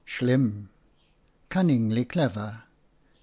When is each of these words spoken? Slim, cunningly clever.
Slim, 0.03 0.71
cunningly 1.49 2.05
clever. 2.05 2.63